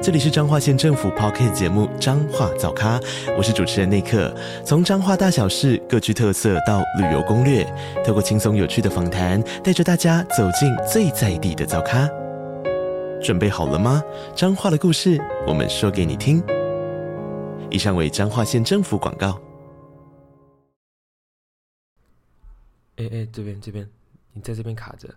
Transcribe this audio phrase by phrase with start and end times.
[0.00, 3.00] 这里是彰化县政府 Podcast 节目《彰化早咖》，
[3.36, 4.32] 我是主持人内克。
[4.64, 7.64] 从彰化大小事各具特色到旅游攻略，
[8.06, 12.08] 透过轻松有趣的访谈，带着大家走进最在地的早咖。
[13.20, 14.00] 准备好了吗？
[14.36, 16.40] 彰化的故事，我们说给你听。
[17.68, 19.40] 以上为彰化县政府广告。
[22.98, 23.86] 哎哎，这边这边，
[24.32, 25.08] 你在这边卡着，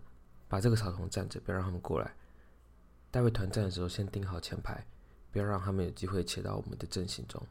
[0.50, 2.12] 把这个草丛站着，不要让他们过来。
[3.12, 4.86] 待会团战的时候，先盯好前排，
[5.32, 7.46] 不要让他们有机会切到我们的阵型中。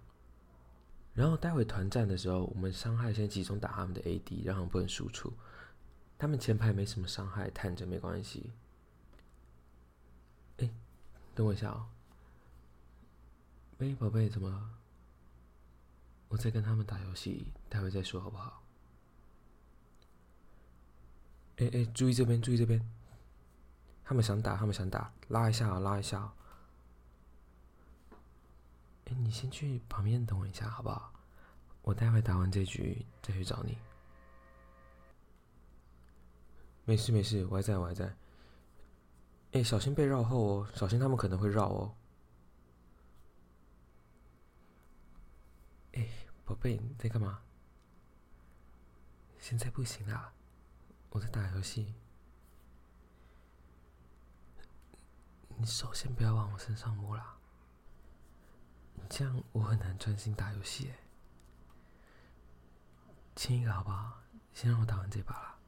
[1.12, 5.32] 然后待会团战的时候，我们伤害先集中打他们的 AD，让他们不能输出。
[6.18, 8.50] 他们前排没什么伤害，探着没关系。
[10.58, 10.70] 哎，
[11.34, 11.86] 等我一下哦。
[13.78, 14.70] 喂，宝贝，怎么了？
[16.28, 18.62] 我在跟他们打游戏，待会再说好不好？
[21.56, 22.80] 哎哎，注意这边，注意这边。
[24.10, 26.34] 他们想打，他们想打，拉一下啊，拉一下啊。
[29.04, 31.12] 哎，你先去旁边等我一下，好不好？
[31.82, 33.78] 我待会打完这局再去找你。
[36.84, 38.12] 没事没事，我还在，我还在。
[39.52, 41.94] 哎，小心被绕后哦，小心他们可能会绕哦。
[45.92, 46.08] 哎，
[46.44, 47.38] 宝贝，你在干嘛？
[49.38, 50.32] 现在不行啦，
[51.10, 51.94] 我在打游戏。
[55.60, 57.36] 你手先不要往我身上摸啦，
[58.94, 60.94] 你这样我很难专心打游戏诶。
[63.36, 64.22] 亲一个好不好？
[64.54, 65.58] 先让我打完这把啦。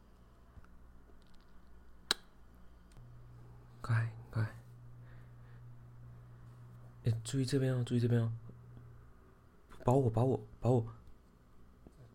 [3.83, 4.43] 乖乖，
[7.05, 8.33] 哎，注意这边哦，注意这边哦。
[9.85, 10.87] 保我，保我，保我。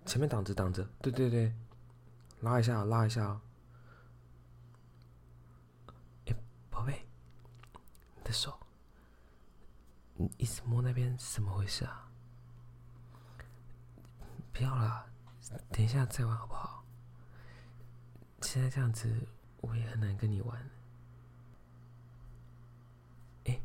[0.04, 0.84] 前面挡着，挡着。
[1.00, 1.54] 对对对，
[2.40, 3.42] 拉一下，拉一下哦。
[8.28, 8.60] 的手，
[10.16, 12.10] 你一直摸那边，怎么回事啊？
[14.52, 15.06] 不要了，
[15.72, 16.84] 等一下再玩好不好？
[18.42, 19.26] 现在这样子，
[19.62, 20.70] 我也很难跟你玩。
[23.46, 23.62] 哎，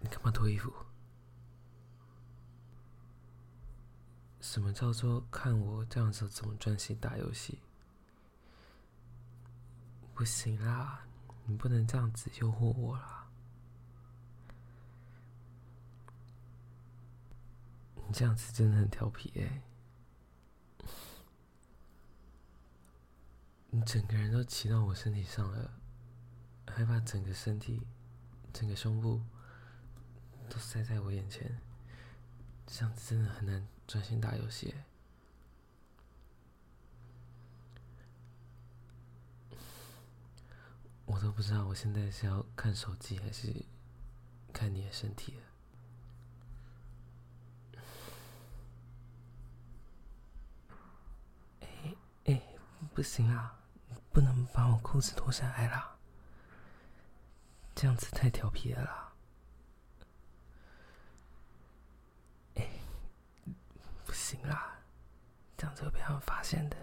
[0.00, 0.72] 你干嘛脱衣服？
[4.40, 7.60] 什么叫做看我这样子怎么专心打游戏？
[10.14, 11.06] 不行啦，
[11.44, 13.17] 你不能这样子诱惑我啦。
[18.08, 19.62] 你这样子真的很调皮哎！
[23.68, 25.74] 你整个人都骑到我身体上了，
[26.66, 27.86] 还把整个身体、
[28.50, 29.20] 整个胸部
[30.48, 31.60] 都塞在我眼前，
[32.66, 34.74] 这样子真的很难专心打游戏。
[41.04, 43.66] 我都不知道我现在是要看手机还是
[44.50, 45.42] 看你的身体了。
[52.98, 53.54] 不行啊，
[53.90, 55.96] 你不能把我裤子脱下来啦，
[57.72, 59.12] 这样子太调皮了啦。
[62.56, 62.68] 哎，
[64.04, 64.80] 不行啦，
[65.56, 66.76] 这样子会被他们发现的。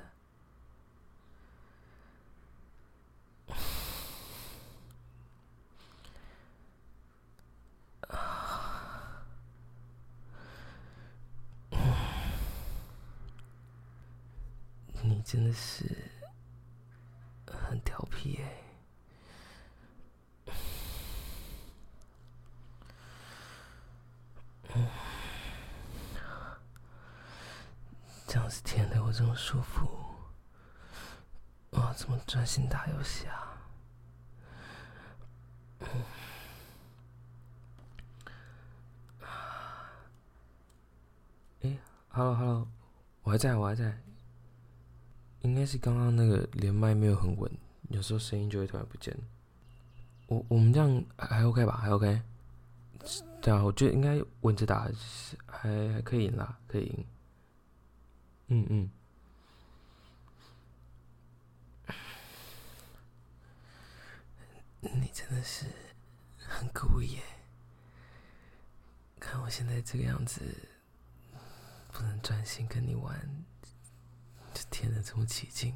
[8.07, 9.25] 啊，
[15.07, 15.85] 你真的是。
[17.67, 18.43] 很调皮哎，
[24.75, 24.87] 嗯，
[28.27, 29.87] 这样子舔的我这么舒服，
[31.71, 33.57] 我怎么专心打游戏啊？
[35.79, 35.87] 嗯，
[41.61, 41.77] 哎
[42.09, 42.67] ，Hello Hello，
[43.23, 44.04] 我还在，我还在。
[45.45, 47.51] 应该是刚刚那个连麦没有很稳，
[47.89, 49.15] 有时候声音就会突然不见。
[50.27, 51.77] 我我们这样还 OK 吧？
[51.77, 52.21] 还 OK？
[53.41, 54.89] 对啊，我觉得应该稳着打
[55.45, 57.05] 还还可以啦，可以赢。
[58.47, 58.89] 嗯嗯。
[64.81, 65.65] 你真的是
[66.37, 67.23] 很故意耶！
[69.19, 70.41] 看我现在这个样子，
[71.91, 73.45] 不能专心跟你玩。
[75.01, 75.73] 这么起劲？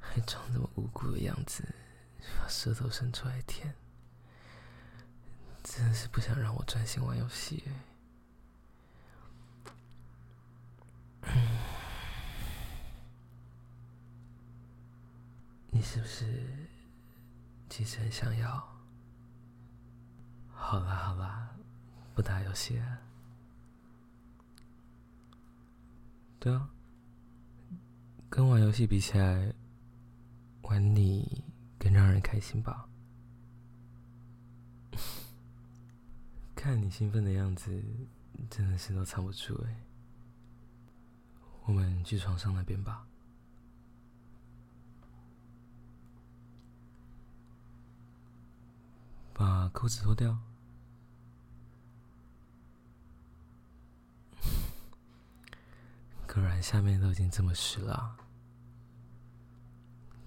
[0.00, 1.62] 还装这么无辜的样子，
[2.40, 3.74] 把舌头伸出来舔。
[5.62, 7.62] 真是不想让我专心玩游戏。
[15.70, 16.66] 你是不是
[17.68, 18.77] 其实很想要？
[20.60, 21.56] 好啦好啦，
[22.14, 22.98] 不打游戏了。
[26.38, 26.68] 对啊，
[28.28, 29.54] 跟玩游戏比起来，
[30.62, 31.42] 玩你
[31.78, 32.86] 更让人开心吧？
[36.54, 37.82] 看你兴奋的样子，
[38.50, 39.80] 真的是都藏不住哎。
[41.64, 43.06] 我们去床上那边吧。
[49.32, 50.36] 把裤子脱掉。
[56.26, 58.16] 果下面都已经这么湿了。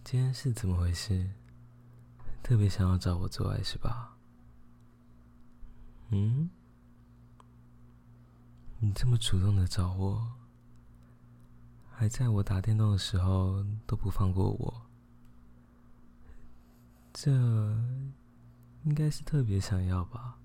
[0.04, 1.30] 今天是怎么回事？
[2.44, 4.18] 特别想要找我做爱是吧？
[6.10, 6.50] 嗯？
[8.80, 10.32] 你这么主动的找我，
[11.92, 14.82] 还在我打电动的时候都不放过我，
[17.14, 17.32] 这
[18.84, 20.40] 应该是特别想要吧？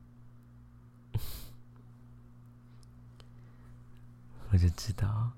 [4.53, 5.33] 我就知道。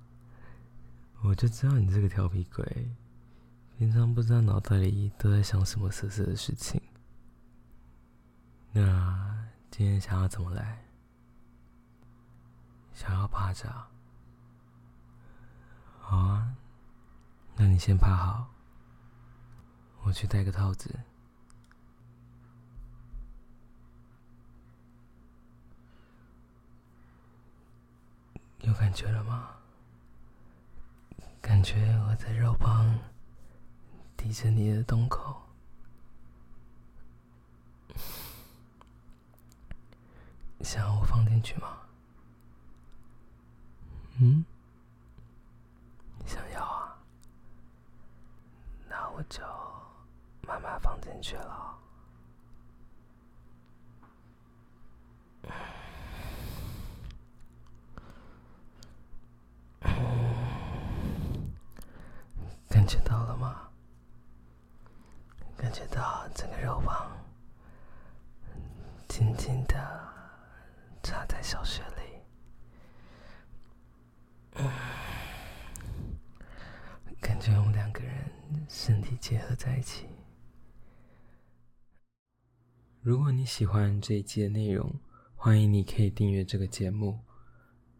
[1.22, 2.90] 我就知道你这个调皮鬼，
[3.76, 6.80] 平常不知道脑袋里都在想什么色色的事情。
[8.72, 10.84] 那今天想要怎么来？
[12.94, 13.68] 想要趴着？
[16.00, 16.56] 好啊，
[17.56, 18.48] 那你先趴好，
[20.02, 20.98] 我去戴个套子。
[28.62, 29.50] 有感觉了吗？
[31.48, 32.98] 感觉我在肉旁
[34.18, 35.34] 抵着你的洞口，
[40.60, 41.78] 想要我放进去吗？
[44.20, 44.44] 嗯？
[46.26, 46.98] 想要啊，
[48.86, 49.42] 那我就
[50.42, 51.64] 慢慢放进去了。
[62.70, 63.68] 感觉到了吗？
[65.68, 67.14] 感觉到整个肉棒
[69.06, 69.76] 紧紧的
[71.02, 71.82] 插在小穴
[74.54, 74.62] 里，
[77.20, 78.14] 感觉我们两个人
[78.66, 80.06] 身体结合在一起。
[83.02, 84.98] 如果你喜欢这一期的内容，
[85.36, 87.20] 欢迎你可以订阅这个节目。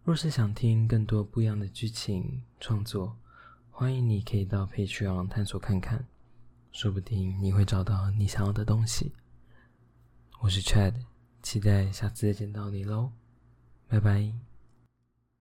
[0.05, 3.19] 若是想听更多不一样的剧情创作，
[3.71, 6.07] 欢迎你可以到 Patreon 探索看看，
[6.73, 9.13] 说不定你会找到你想要的东西。
[10.41, 10.95] 我是 Chad，
[11.43, 13.13] 期待下次再见到你喽，
[13.89, 14.48] 拜拜。